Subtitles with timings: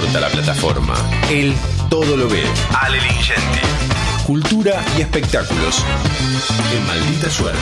[0.00, 0.94] importa la plataforma,
[1.28, 1.54] él
[1.90, 2.42] todo lo ve.
[2.80, 3.60] Ale Lingenti.
[4.26, 5.84] Cultura y espectáculos.
[6.74, 7.60] En maldita suerte.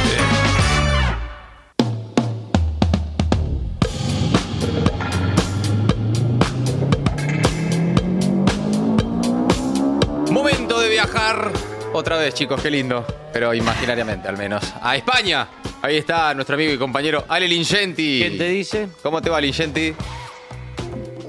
[10.30, 11.50] Momento de viajar.
[11.92, 13.04] Otra vez, chicos, qué lindo.
[13.32, 14.62] Pero imaginariamente, al menos.
[14.80, 15.48] A España.
[15.82, 18.20] Ahí está nuestro amigo y compañero Ale Lingenti.
[18.20, 18.88] ¿Quién te dice?
[19.02, 19.94] ¿Cómo te va, Lingenti?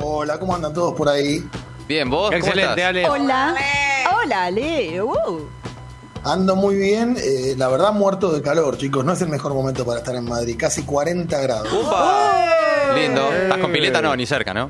[0.02, 1.44] Hola, ¿cómo andan todos por ahí?
[1.88, 2.26] Bien, ¿vos?
[2.32, 2.86] ¿Cómo Excelente, estás?
[2.90, 3.10] Ale.
[3.10, 3.56] Hola.
[4.24, 5.02] Hola, Ale.
[5.02, 5.40] Uh.
[6.24, 9.86] Ando muy bien, eh, la verdad muerto de calor, chicos, no es el mejor momento
[9.86, 11.70] para estar en Madrid, casi 40 grados.
[11.72, 12.46] ¡Upa!
[12.94, 13.32] Lindo.
[13.34, 14.02] ¿Estás con pileta?
[14.02, 14.70] No, ni cerca, ¿no?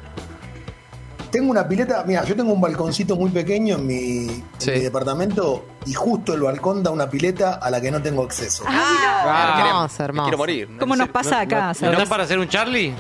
[1.31, 4.72] Tengo una pileta, mira, yo tengo un balconcito muy pequeño en mi, en Sí.
[4.72, 8.64] mi departamento y justo el balcón da una pileta a la que no tengo acceso.
[8.67, 10.70] Ah, hermoso, Me quiero morir.
[10.80, 11.73] ¿Cómo nos pasa acá?
[11.81, 12.94] ¿No estás para hacer un Charlie?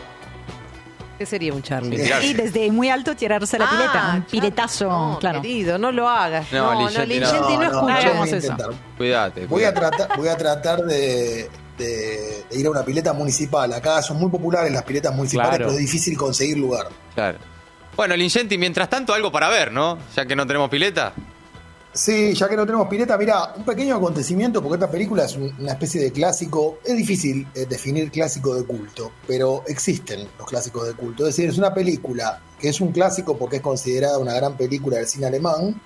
[1.19, 1.97] ¿Qué sería un Charlie?
[2.03, 2.11] Sí.
[2.27, 4.13] Y desde muy alto tirarse a la pileta.
[4.15, 5.41] Un piletazo, no, claro.
[5.41, 6.51] Querido, no lo hagas.
[6.51, 7.25] No, No, no, Ligenti, no.
[7.25, 7.75] Ligenti no, No, no, escucha.
[7.75, 8.35] yo voy a hagamos eso.
[8.51, 8.69] intentar.
[8.97, 9.45] Cuídate.
[9.45, 13.71] Voy a tratar, voy a tratar de, de- de ir a una pileta municipal.
[13.73, 15.65] Acá son muy populares las piletas municipales, Claro.
[15.65, 16.87] pero es difícil conseguir lugar.
[17.13, 17.37] Claro.
[17.97, 19.97] Bueno, Lingenti, mientras tanto, algo para ver, ¿no?
[20.15, 21.11] Ya que no tenemos pileta.
[21.91, 25.53] Sí, ya que no tenemos pileta, mira, un pequeño acontecimiento, porque esta película es un-
[25.59, 26.77] una especie de clásico.
[26.85, 31.27] Es difícil eh, definir clásico de culto, pero existen los clásicos de culto.
[31.27, 34.97] Es decir, es una película que es un clásico porque es considerada una gran película
[34.97, 35.81] del cine alemán.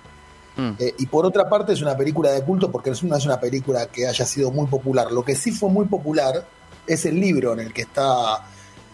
[0.56, 0.70] Mm.
[0.78, 3.26] eh, y por otra parte es una película de culto porque no es una, es
[3.26, 5.10] una película que haya sido muy popular.
[5.10, 6.46] Lo que sí fue muy popular
[6.86, 8.46] es el libro en el que está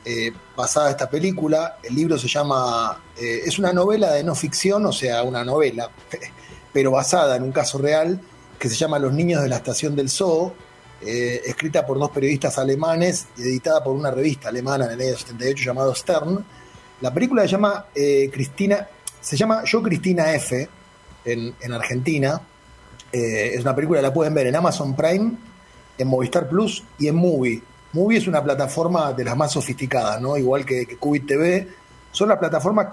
[0.06, 1.76] eh, basada esta película.
[1.82, 5.90] El libro se llama, eh, es una novela de no ficción, o sea, una novela,
[6.72, 8.20] pero basada en un caso real
[8.58, 10.52] que se llama Los niños de la estación del Zoo,
[11.02, 15.16] eh, escrita por dos periodistas alemanes y editada por una revista alemana en el año
[15.16, 16.44] 78 llamado Stern.
[17.00, 18.86] La película se llama eh, Cristina,
[19.20, 20.68] se llama Yo Cristina F
[21.24, 22.40] en, en Argentina.
[23.10, 25.32] Eh, es una película que la pueden ver en Amazon Prime,
[25.96, 27.62] en Movistar Plus y en Movie.
[27.92, 30.36] Movie es una plataforma de las más sofisticadas, ¿no?
[30.36, 31.68] Igual que, que TV.
[32.12, 32.88] Son las plataformas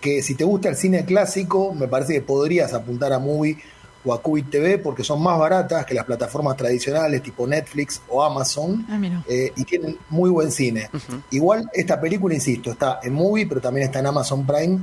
[0.00, 3.58] que si te gusta el cine clásico, me parece que podrías apuntar a Movie
[4.04, 8.22] o a Qubit TV porque son más baratas que las plataformas tradicionales tipo Netflix o
[8.22, 10.88] Amazon Ah, eh, y tienen muy buen cine.
[11.30, 14.78] Igual esta película, insisto, está en Movie, pero también está en Amazon Prime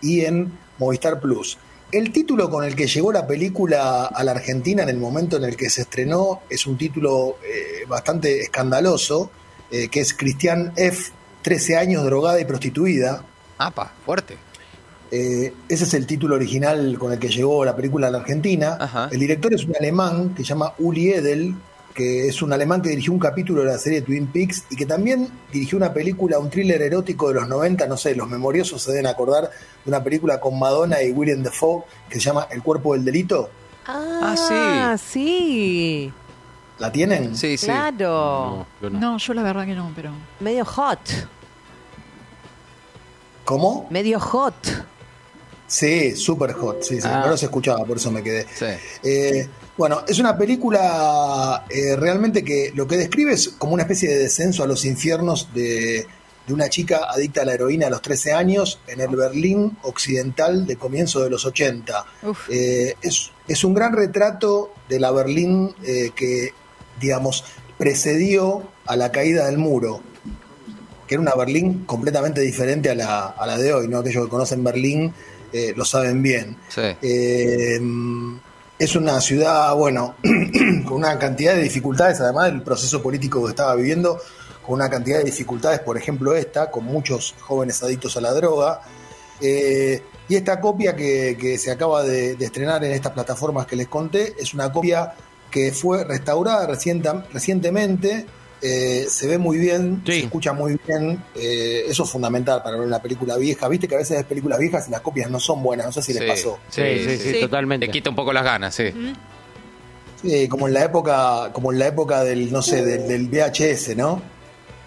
[0.00, 1.58] y en Movistar Plus.
[1.92, 5.44] El título con el que llegó la película a la Argentina en el momento en
[5.44, 9.30] el que se estrenó es un título eh, bastante escandaloso,
[9.70, 11.10] eh, que es Cristian F.,
[11.42, 13.24] 13 años, drogada y prostituida.
[13.58, 14.36] Apa, fuerte.
[15.10, 18.76] Eh, ese es el título original con el que llegó la película a la Argentina.
[18.78, 19.08] Ajá.
[19.10, 21.54] El director es un alemán que se llama Uli Edel,
[21.94, 24.86] que es un alemán que dirigió un capítulo de la serie Twin Peaks y que
[24.86, 28.92] también dirigió una película, un thriller erótico de los 90, no sé, los memoriosos se
[28.92, 29.50] deben acordar
[29.84, 33.50] de una película con Madonna y William Dafoe que se llama El cuerpo del delito.
[33.86, 36.12] Ah, sí.
[36.78, 37.36] ¿La tienen?
[37.36, 37.66] Sí, sí.
[37.66, 38.66] Claro.
[38.80, 39.00] yo no.
[39.00, 40.12] No, yo la verdad que no, pero.
[40.38, 41.00] Medio hot.
[43.44, 43.86] ¿Cómo?
[43.90, 44.54] Medio hot.
[45.72, 47.20] Sí, super hot, sí, sí, Ah.
[47.24, 48.44] no los escuchaba, por eso me quedé.
[48.58, 48.66] Sí.
[49.04, 49.48] Eh,
[49.78, 54.18] bueno, es una película eh, realmente que lo que describe es como una especie de
[54.18, 56.06] descenso a los infiernos de,
[56.46, 60.66] de una chica adicta a la heroína a los 13 años en el Berlín occidental
[60.66, 62.04] de comienzo de los 80.
[62.24, 62.48] Uf.
[62.50, 65.72] Eh, es, es un gran retrato de la Berlín
[66.16, 66.52] que,
[67.00, 67.44] digamos,
[67.78, 70.02] precedió a la caída del muro,
[71.06, 73.98] que era una Berlín completamente diferente a la, a la de hoy, ¿no?
[73.98, 75.14] Aquellos que conocen Berlín
[75.52, 76.56] eh, lo saben bien.
[76.68, 76.82] Sí.
[77.02, 77.80] Eh,
[78.78, 80.16] es una ciudad, bueno,
[80.86, 84.18] con una cantidad de dificultades, además del proceso político que estaba viviendo,
[84.64, 88.80] con una cantidad de dificultades, por ejemplo esta, con muchos jóvenes adictos a la droga.
[89.40, 93.76] Eh, y esta copia que, que se acaba de, de estrenar en estas plataformas que
[93.76, 95.12] les conté es una copia
[95.50, 98.26] que fue restaurada recientemente.
[98.62, 100.12] Eh, se ve muy bien, Sí.
[100.12, 101.22] se escucha muy bien.
[101.34, 103.68] eh, eso es fundamental para ver una película vieja.
[103.68, 105.86] Viste que a veces ves películas viejas y las copias no son buenas.
[105.86, 106.58] No sé si les pasó.
[106.68, 107.40] Sí, sí, sí, Sí.
[107.40, 107.86] totalmente.
[107.86, 108.90] Te quita un poco las ganas, sí.
[110.22, 113.96] Sí, como en la época, como en la época del, no sé, del, del VHS,
[113.96, 114.20] ¿no?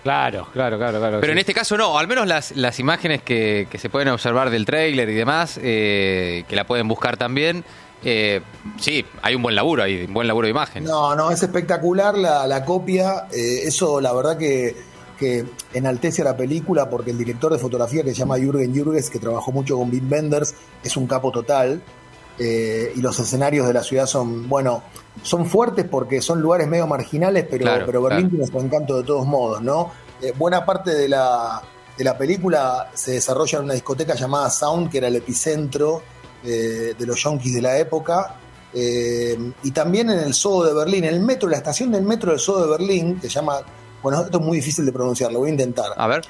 [0.03, 1.19] Claro, claro, claro, claro.
[1.21, 4.49] Pero en este caso no, al menos las, las imágenes que, que se pueden observar
[4.49, 7.63] del tráiler y demás, eh, que la pueden buscar también,
[8.03, 8.41] eh,
[8.79, 10.83] sí, hay un buen laburo ahí, un buen laburo de imagen.
[10.83, 13.27] No, no, es espectacular la, la copia.
[13.31, 14.75] eh, eso, la verdad que,
[15.17, 19.09] que enaltece a la película porque el director de fotografía que se llama Jürgen Jürges,
[19.09, 20.53] que trabajó mucho con Wim Wenders,
[20.83, 21.81] es un capo total.
[22.39, 24.81] eh, y los escenarios de la ciudad son, bueno,
[25.21, 28.45] son fuertes porque son lugares medio marginales, pero, Claro, pero Berlín claro.
[28.45, 29.91] tiene su encanto de todos modos, ¿no?
[30.37, 31.61] Buena parte de la,
[31.97, 36.01] de la película se desarrolla en una discoteca llamada Sound, que era el epicentro
[36.43, 38.35] eh, de los yonkis de la época.
[38.73, 42.31] Eh, y también en el Zoo de Berlín, en el metro, la estación del metro
[42.31, 43.57] del Zoo de Berlín, que se llama,
[44.01, 45.91] bueno, esto es muy difícil de pronunciar, lo voy a intentar.
[45.95, 46.23] A ver.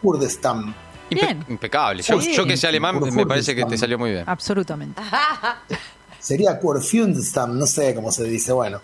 [0.00, 0.74] Kurdistan.
[1.10, 2.02] Impe- impecable.
[2.02, 2.32] Yo, Sí.
[2.32, 4.24] yo que sé alemán, me parece que te salió muy bien.
[4.26, 5.02] Absolutamente.
[6.20, 8.80] Sería Kurfürstendamm, no sé cómo se dice, bueno.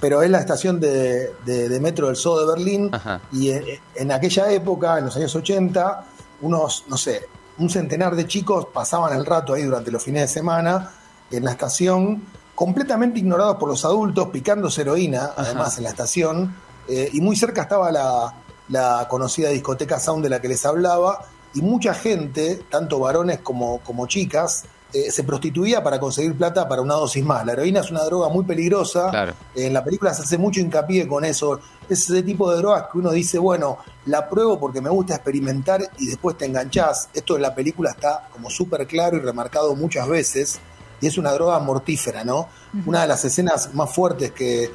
[0.00, 2.90] Pero es la estación de, de- de metro del Zoo de Berlín.
[2.92, 3.20] Ajá.
[3.32, 3.64] Y en,
[3.94, 6.04] en aquella época, en los años 80,
[6.42, 7.22] unos, no sé,
[7.58, 10.90] un centenar de chicos pasaban el rato ahí durante los fines de semana
[11.30, 12.22] en la estación,
[12.54, 16.54] completamente ignorados por los adultos, picándose heroína, además, en la estación.
[16.88, 18.34] eh, y muy cerca estaba la,
[18.68, 21.26] la conocida discoteca Sound de la que les hablaba.
[21.54, 24.64] Y mucha gente, tanto varones como, como chicas,
[24.94, 27.44] eh, se prostituía para conseguir plata para una dosis más.
[27.44, 29.10] La heroína es una droga muy peligrosa.
[29.10, 29.34] Claro.
[29.54, 31.58] En la película se hace mucho hincapié con eso.
[31.88, 35.82] Es ese tipo de drogas que uno dice, bueno, la pruebo porque me gusta experimentar
[35.98, 37.08] y después te enganchás.
[37.12, 40.60] Esto en la película está como súper claro y remarcado muchas veces.
[41.00, 42.48] Y es una droga mortífera, ¿no?
[42.86, 44.70] Una de las escenas más fuertes que,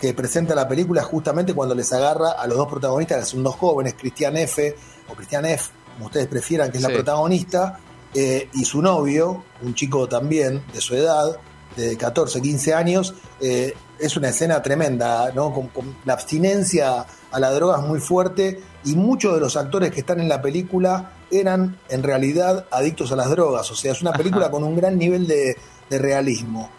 [0.00, 3.42] que presenta la película es justamente cuando les agarra a los dos protagonistas, que son
[3.42, 4.74] dos jóvenes, Cristian F.
[5.10, 6.88] o Cristian F., como ustedes prefieran, que es Sí.
[6.88, 7.78] la protagonista,
[8.14, 11.36] eh, y su novio, un chico también de su edad,
[11.76, 15.52] de 14, 15 años, eh, es una escena tremenda, ¿no?
[15.52, 19.90] Con, con la abstinencia a la droga es muy fuerte y muchos de los actores
[19.90, 24.02] que están en la película eran en realidad adictos a las drogas, o sea, es
[24.02, 25.56] una película con un gran nivel de,
[25.90, 26.70] de realismo.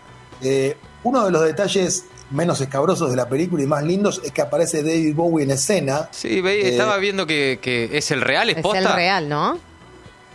[0.41, 4.41] Eh, uno de los detalles menos escabrosos de la película y más lindos es que
[4.41, 6.07] aparece David Bowie en escena.
[6.11, 8.79] Sí, Eh, estaba viendo que, que es el real, ¿es Es posta?
[8.79, 9.59] el real, ¿no?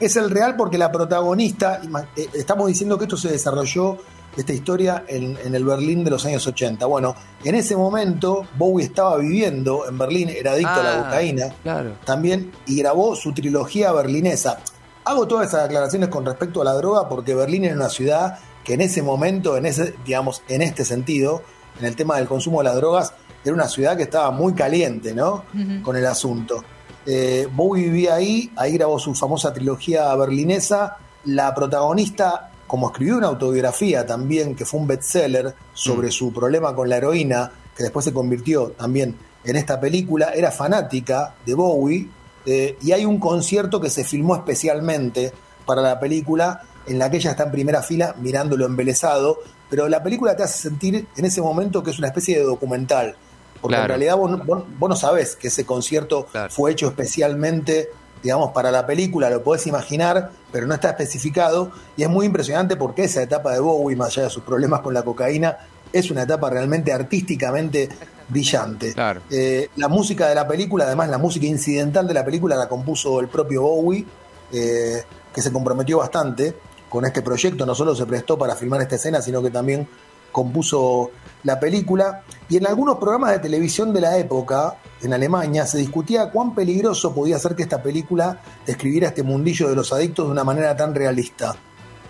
[0.00, 1.80] Es el real porque la protagonista,
[2.16, 3.98] eh, estamos diciendo que esto se desarrolló,
[4.36, 6.86] esta historia, en, en el Berlín de los años 80.
[6.86, 7.14] Bueno,
[7.44, 11.96] en ese momento Bowie estaba viviendo en Berlín, era adicto a la Ah, cocaína Claro.
[12.04, 14.58] también y grabó su trilogía berlinesa.
[15.04, 18.74] Hago todas esas aclaraciones con respecto a la droga porque Berlín era una ciudad que
[18.74, 21.42] en ese momento, en ese, digamos, en este sentido,
[21.80, 23.12] en el tema del consumo de las drogas,
[23.44, 25.44] era una ciudad que estaba muy caliente, ¿no?
[25.82, 26.62] Con el asunto.
[27.06, 30.96] Eh, Bowie vivía ahí, ahí grabó su famosa trilogía berlinesa.
[31.24, 36.88] La protagonista, como escribió una autobiografía también, que fue un bestseller sobre su problema con
[36.88, 42.08] la heroína, que después se convirtió también en esta película, era fanática de Bowie.
[42.46, 45.30] eh, y hay un concierto que se filmó especialmente
[45.66, 49.38] para la película, en la que ella está en primera fila mirándolo embelesado.
[49.68, 53.14] Pero la película te hace sentir en ese momento que es una especie de documental.
[53.60, 56.50] Porque en realidad vos, no- vos- vos no sabés que ese concierto Claro.
[56.52, 57.90] fue hecho especialmente,
[58.22, 61.70] digamos, para la película, lo podés imaginar, pero no está especificado.
[61.96, 64.94] Y es muy impresionante porque esa etapa de Bowie, más allá de sus problemas con
[64.94, 65.58] la cocaína,
[65.92, 67.88] es una etapa realmente artísticamente
[68.28, 68.94] brillante.
[68.94, 69.22] Claro.
[69.30, 73.18] Eh, la música de la película, además la música incidental de la película la compuso
[73.20, 74.06] el propio Bowie,
[74.52, 75.02] eh,
[75.34, 76.54] que se comprometió bastante
[76.88, 79.86] con este proyecto, no solo se prestó para filmar esta escena, sino que también
[80.32, 81.10] compuso
[81.44, 82.22] la película.
[82.48, 87.14] Y en algunos programas de televisión de la época, en Alemania, se discutía cuán peligroso
[87.14, 90.94] podía ser que esta película describiera este mundillo de los adictos de una manera tan
[90.94, 91.54] realista.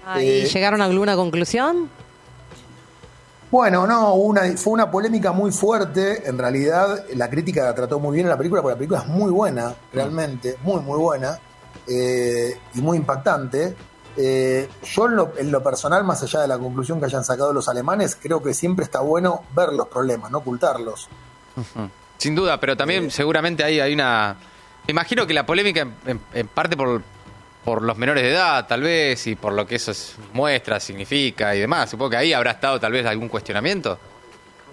[0.06, 1.88] Ah, ¿Y Eh, llegaron a alguna conclusión?
[3.50, 6.28] Bueno, no, una, fue una polémica muy fuerte.
[6.28, 9.08] En realidad, la crítica la trató muy bien en la película, porque la película es
[9.08, 11.37] muy buena, realmente, muy, muy buena
[11.87, 13.75] eh, y muy impactante.
[14.17, 17.52] Eh, yo, en lo, en lo personal, más allá de la conclusión que hayan sacado
[17.52, 21.09] los alemanes, creo que siempre está bueno ver los problemas, no ocultarlos.
[22.19, 24.37] Sin duda, pero también seguramente ahí hay una...
[24.87, 27.02] Me imagino que la polémica en, en- en parte por,
[27.64, 31.55] por los menores de edad, tal vez, y por lo que eso es- muestra, significa
[31.55, 31.90] y demás.
[31.90, 33.99] Supongo que ahí habrá estado tal vez algún cuestionamiento.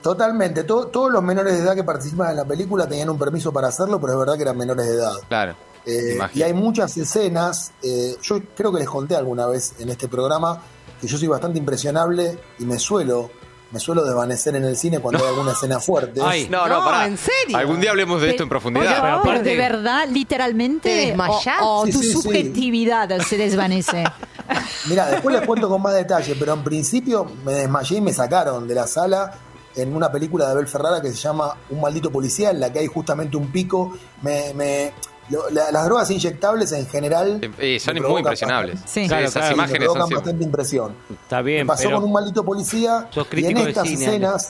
[0.02, 3.52] Totalmente, to- todos los menores de edad que participan en la película tenían un permiso
[3.52, 5.14] para hacerlo, pero es verdad que eran menores de edad.
[5.28, 5.56] Claro.
[5.88, 10.08] Eh, y hay muchas escenas, eh, yo creo que les conté alguna vez en este
[10.10, 10.62] programa
[11.00, 13.32] que yo soy bastante impresionable y me suelo,
[13.72, 16.20] me suelo desvanecer en el cine cuando hay alguna escena fuerte.
[16.22, 16.50] Ay.
[16.50, 17.06] No, no, No, pará.
[17.08, 17.56] ¿en serio?
[17.58, 19.02] Algún día hablemos de esto en profundidad.
[19.02, 20.90] Pero aparte- de verdad, literalmente.
[20.90, 21.62] ¿Te desmayás?
[21.62, 22.14] O, o Sí, tu sí, sí.
[22.22, 24.04] subjetividad se desvanece.
[24.90, 28.68] Mira, después les cuento con más detalle, pero en principio me desmayé y me sacaron
[28.68, 29.32] de la sala
[29.76, 32.80] en una película de Abel Ferrara que se llama Un maldito policía, en la que
[32.80, 33.94] hay justamente un pico.
[34.22, 34.92] Me, me-
[35.30, 38.76] lo- la- las drogas inyectables en general Eh, son me muy impresionables.
[38.76, 39.08] bastante- Sí.
[39.08, 39.48] Claro, esas claro.
[39.48, 40.16] me imágenes son provocan siempre...
[40.32, 40.96] bastante impresión.
[41.24, 44.50] Está bien, Me pasó pero con un maldito policía Sos y en estas cine, escenas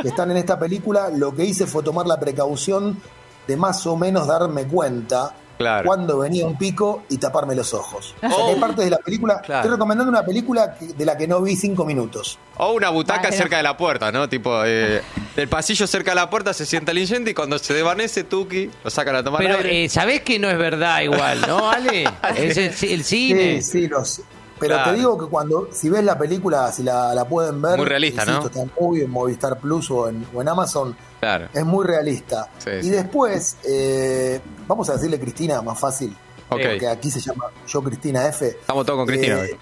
[0.00, 3.00] que están en esta película lo que hice fue tomar la precaución
[3.46, 5.86] de más o menos darme cuenta Claro.
[5.86, 8.14] cuando venía un pico y taparme los ojos.
[8.16, 8.48] O sea, que Oh.
[8.48, 9.42] hay partes de la película.
[9.42, 9.60] Claro.
[9.60, 12.38] Estoy recomendando una película de la que no vi cinco minutos.
[12.56, 14.26] O una butaca cerca de la puerta, ¿no?
[14.26, 15.02] Tipo, eh,
[15.40, 18.90] del pasillo cerca de la puerta se sienta Lingenti y cuando se desvanece Tuki lo
[18.90, 19.84] sacan a tomar Pero aire.
[19.84, 22.04] eh, sabés que no es verdad igual, ¿no, Ale?
[22.36, 23.62] Es el, el cine.
[23.62, 24.22] Sí, sí, los.
[24.58, 24.90] Pero Claro.
[24.90, 28.26] te digo que cuando, si ves la película, si la, la pueden ver, Muy realista,
[28.26, 28.44] ¿no?
[28.44, 31.48] Está en Movie, en Movistar Plus o en, o en Amazon, Claro.
[31.54, 32.50] es muy realista.
[32.58, 32.90] Sí, y sí.
[32.90, 36.14] después, eh, vamos a decirle Cristina, más fácil,
[36.46, 38.46] porque aquí se llama Yo Cristina F.
[38.48, 39.58] Estamos todos con Cristina Eh, hoy.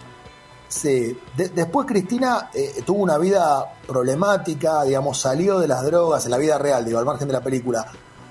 [0.69, 6.31] Sí, De- después Cristina eh, tuvo una vida problemática, digamos, salió de las drogas en
[6.31, 7.87] la vida real, digo, al margen de la película.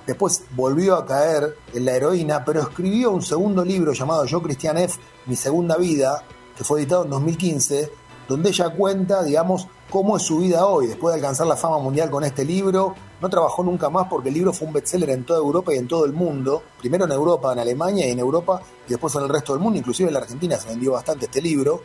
[0.05, 4.77] Después volvió a caer en la heroína, pero escribió un segundo libro llamado Yo Cristian
[4.77, 6.23] F, Mi Segunda Vida,
[6.55, 7.91] que fue editado en 2015,
[8.29, 12.09] donde ella cuenta, digamos, cómo es su vida hoy, después de alcanzar la fama mundial
[12.09, 12.93] con este libro.
[13.19, 15.87] No trabajó nunca más porque el libro fue un bestseller en toda Europa y en
[15.87, 16.61] todo el mundo.
[16.79, 19.79] Primero en Europa, en Alemania y en Europa, y después en el resto del mundo,
[19.79, 21.81] inclusive en la Argentina se vendió bastante este libro.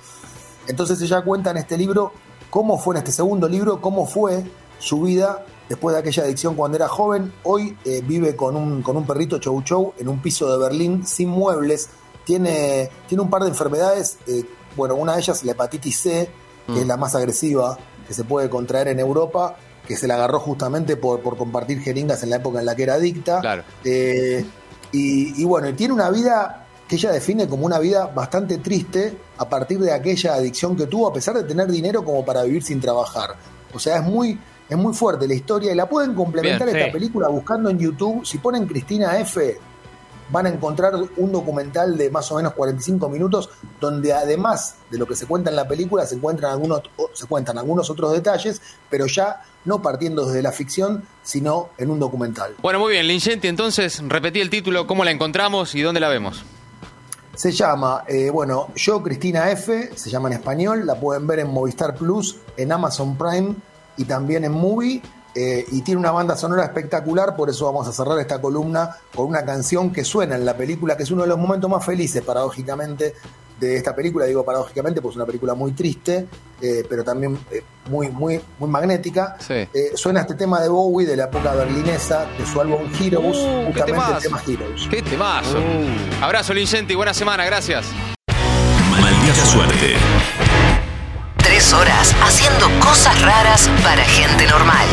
[0.68, 2.12] Entonces ella cuenta en este libro
[2.50, 4.44] cómo fue en este segundo libro, cómo fue
[4.78, 7.32] su vida después de aquella adicción cuando era joven.
[7.44, 11.06] Hoy eh, vive con un, con un perrito chau chau en un piso de Berlín
[11.06, 11.88] sin muebles.
[12.24, 14.18] Tiene, tiene un par de enfermedades.
[14.26, 14.44] eh,
[14.76, 16.30] bueno, una de ellas es la hepatitis C,
[16.66, 17.76] que es la más agresiva
[18.06, 22.22] que se puede contraer en Europa, que se la agarró justamente por, por compartir jeringas
[22.22, 23.40] en la época en la que era adicta.
[23.40, 23.64] Claro.
[23.84, 24.44] Eh,
[24.92, 26.61] y, y bueno, y tiene una vida
[26.92, 31.08] que ella define como una vida bastante triste a partir de aquella adicción que tuvo,
[31.08, 33.34] a pesar de tener dinero como para vivir sin trabajar.
[33.72, 36.90] O sea, es muy, es muy fuerte la historia y la pueden complementar Bien, esta
[36.90, 36.92] sí.
[36.92, 38.26] película buscando en YouTube.
[38.26, 39.58] Si ponen Cristina F,
[40.30, 43.48] van a encontrar un documental de más o menos 45 minutos
[43.80, 46.82] donde además de lo que se cuenta en la película se encuentran algunos
[47.14, 51.98] se cuentan algunos otros detalles, pero ya no partiendo desde la ficción, sino en un
[51.98, 52.54] documental.
[52.60, 56.44] Bueno, muy bien, Lingenti, entonces repetí el título, cómo la encontramos y dónde la vemos.
[57.34, 61.50] Se llama, eh, bueno, Yo Cristina F, se llama en español, la pueden ver en
[61.50, 63.54] Movistar Plus, en Amazon Prime
[63.96, 65.02] y también en Movie.
[65.34, 69.26] eh, y tiene una banda sonora espectacular, por eso vamos a cerrar esta columna con
[69.26, 72.22] una canción que suena en la película, que es uno de los momentos más felices,
[72.22, 73.14] paradójicamente,
[73.58, 74.26] de esta película.
[74.26, 76.26] Digo paradójicamente, pues es una película muy triste,
[76.60, 77.38] eh, pero también
[77.88, 79.36] muy, muy, muy magnética.
[79.38, 79.54] Sí.
[79.54, 83.66] Eh, suena este tema de Bowie de la época berlinesa, de su álbum Heroes, Uh,
[83.66, 84.88] justamente el tema Heroes.
[84.90, 85.58] ¡Qué temazo!
[85.58, 86.24] Uh.
[86.24, 87.86] Abrazo, Lingenti, buena semana, gracias.
[88.90, 89.96] Maldita suerte.
[91.38, 94.86] Tres horas haciendo cosas raras para gente normal.